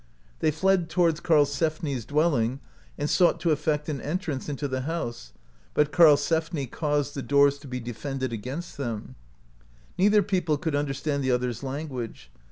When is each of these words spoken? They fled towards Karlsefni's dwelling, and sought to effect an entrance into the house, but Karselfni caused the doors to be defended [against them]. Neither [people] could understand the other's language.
They 0.39 0.49
fled 0.49 0.89
towards 0.89 1.19
Karlsefni's 1.19 2.05
dwelling, 2.05 2.59
and 2.97 3.07
sought 3.07 3.39
to 3.41 3.51
effect 3.51 3.87
an 3.87 4.01
entrance 4.01 4.49
into 4.49 4.67
the 4.67 4.81
house, 4.81 5.31
but 5.75 5.91
Karselfni 5.91 6.65
caused 6.71 7.13
the 7.13 7.21
doors 7.21 7.59
to 7.59 7.67
be 7.67 7.79
defended 7.79 8.33
[against 8.33 8.77
them]. 8.77 9.13
Neither 9.99 10.23
[people] 10.23 10.57
could 10.57 10.73
understand 10.73 11.23
the 11.23 11.29
other's 11.29 11.61
language. 11.61 12.31